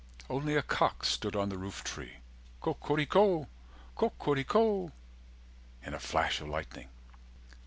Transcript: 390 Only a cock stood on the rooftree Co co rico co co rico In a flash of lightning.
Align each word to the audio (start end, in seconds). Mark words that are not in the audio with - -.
390 0.25 0.33
Only 0.35 0.55
a 0.57 0.63
cock 0.63 1.05
stood 1.05 1.35
on 1.35 1.49
the 1.49 1.57
rooftree 1.57 2.21
Co 2.59 2.73
co 2.73 2.95
rico 2.95 3.47
co 3.95 4.09
co 4.09 4.33
rico 4.33 4.91
In 5.85 5.93
a 5.93 5.99
flash 5.99 6.41
of 6.41 6.47
lightning. 6.47 6.89